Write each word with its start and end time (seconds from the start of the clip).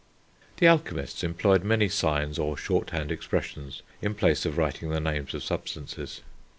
The 0.57 0.65
alchemists 0.65 1.23
employed 1.23 1.63
many 1.63 1.87
signs, 1.87 2.39
or 2.39 2.57
shorthand 2.57 3.11
expressions, 3.11 3.83
in 4.01 4.15
place 4.15 4.47
of 4.47 4.57
writing 4.57 4.89
the 4.89 4.99
names 4.99 5.35
of 5.35 5.43
substances. 5.43 6.21